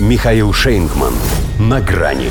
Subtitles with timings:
[0.00, 1.14] Михаил Шейнгман.
[1.60, 2.30] На грани.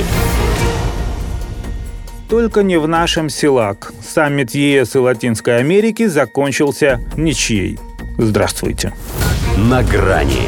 [2.28, 3.90] Только не в нашем СИЛАК.
[4.06, 7.78] Саммит ЕС и Латинской Америки закончился ничьей.
[8.18, 8.92] Здравствуйте.
[9.56, 10.42] На грани.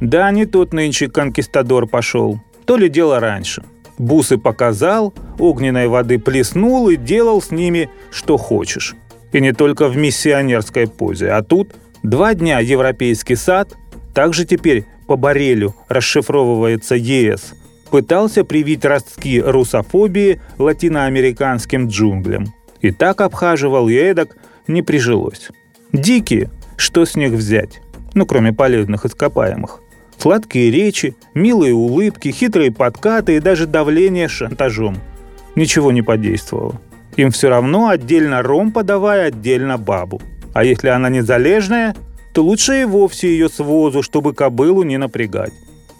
[0.00, 2.40] Да, не тот нынче конкистадор пошел.
[2.66, 3.62] То ли дело раньше.
[3.96, 8.96] Бусы показал, огненной воды плеснул и делал с ними что хочешь.
[9.30, 11.30] И не только в миссионерской позе.
[11.30, 13.76] А тут два дня европейский сад,
[14.14, 17.54] также теперь по барелю расшифровывается ЕС,
[17.90, 22.52] пытался привить ростки русофобии латиноамериканским джунглям.
[22.80, 24.36] И так обхаживал и эдак
[24.66, 25.50] не прижилось.
[25.92, 27.80] Дикие, что с них взять?
[28.14, 29.80] Ну, кроме полезных ископаемых.
[30.16, 34.98] Сладкие речи, милые улыбки, хитрые подкаты и даже давление шантажом.
[35.54, 36.80] Ничего не подействовало.
[37.16, 40.20] Им все равно отдельно ром подавай, отдельно бабу.
[40.52, 41.94] А если она не залежная,
[42.32, 45.52] то лучше и вовсе ее с возу, чтобы кобылу не напрягать.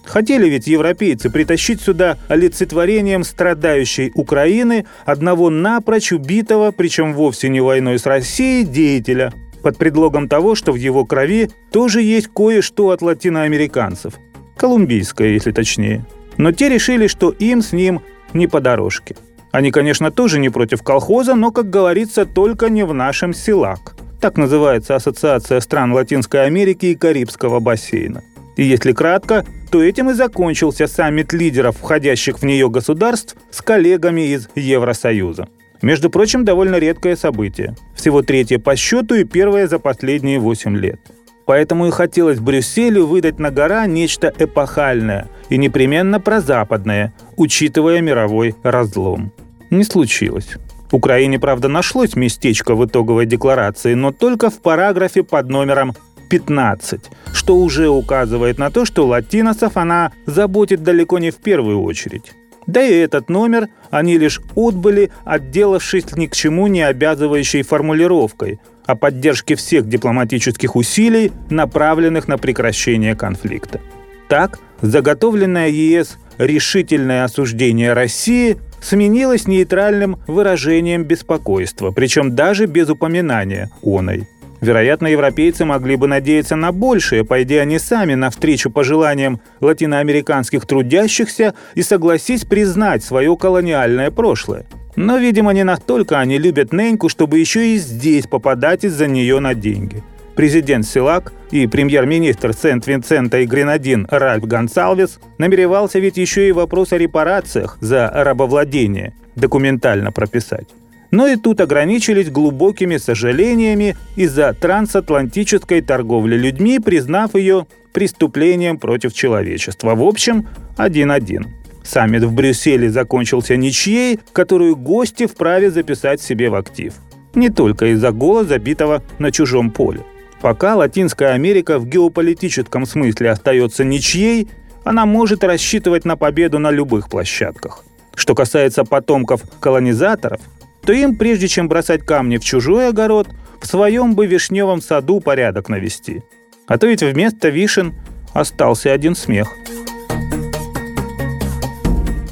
[0.04, 7.98] Хотели ведь европейцы притащить сюда олицетворением страдающей Украины одного напрочь убитого, причем вовсе не войной
[7.98, 14.14] с Россией, деятеля, под предлогом того, что в его крови тоже есть кое-что от латиноамериканцев.
[14.56, 16.04] Колумбийское, если точнее.
[16.36, 18.00] Но те решили, что им с ним
[18.32, 19.16] не по дорожке.
[19.52, 23.96] Они, конечно, тоже не против колхоза, но, как говорится, только не в нашем СИЛАК.
[24.20, 28.22] Так называется Ассоциация стран Латинской Америки и Карибского бассейна.
[28.56, 34.32] И если кратко, то этим и закончился саммит лидеров, входящих в нее государств, с коллегами
[34.32, 35.48] из Евросоюза.
[35.80, 37.74] Между прочим, довольно редкое событие.
[37.96, 41.00] Всего третье по счету и первое за последние 8 лет.
[41.46, 49.32] Поэтому и хотелось Брюсселю выдать на гора нечто эпохальное и непременно прозападное, учитывая мировой разлом.
[49.70, 50.56] Не случилось.
[50.94, 55.94] Украине, правда, нашлось местечко в итоговой декларации, но только в параграфе под номером
[56.28, 62.32] 15, что уже указывает на то, что латиносов она заботит далеко не в первую очередь.
[62.66, 68.94] Да и этот номер они лишь отбыли, отделавшись ни к чему не обязывающей формулировкой о
[68.94, 73.80] поддержке всех дипломатических усилий, направленных на прекращение конфликта.
[74.28, 84.28] Так, заготовленное ЕС решительное осуждение России сменилось нейтральным выражением беспокойства, причем даже без упоминания оной.
[84.60, 91.82] Вероятно, европейцы могли бы надеяться на большее, пойдя они сами навстречу пожеланиям латиноамериканских трудящихся и
[91.82, 94.66] согласись признать свое колониальное прошлое.
[94.96, 99.54] Но, видимо, не настолько они любят Неньку, чтобы еще и здесь попадать из-за нее на
[99.54, 100.02] деньги.
[100.40, 106.96] Президент Силак и премьер-министр Сент-Винсента и Гренадин Ральф Гонсалвес намеревался ведь еще и вопрос о
[106.96, 110.68] репарациях за рабовладение документально прописать
[111.10, 119.94] но и тут ограничились глубокими сожалениями из-за трансатлантической торговли людьми, признав ее преступлением против человечества.
[119.94, 120.48] В общем,
[120.78, 121.48] один-один.
[121.82, 126.94] Саммит в Брюсселе закончился ничьей, которую гости вправе записать себе в актив.
[127.34, 130.00] Не только из-за гола, забитого на чужом поле.
[130.40, 134.48] Пока Латинская Америка в геополитическом смысле остается ничьей,
[134.84, 137.84] она может рассчитывать на победу на любых площадках.
[138.14, 140.40] Что касается потомков колонизаторов,
[140.82, 143.28] то им, прежде чем бросать камни в чужой огород,
[143.60, 146.22] в своем бы вишневом саду порядок навести.
[146.66, 147.94] А то ведь вместо вишен
[148.32, 149.52] остался один смех.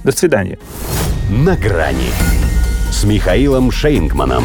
[0.02, 0.58] До свидания.
[1.30, 2.10] На грани
[2.91, 4.44] с Михаилом Шейнгманом.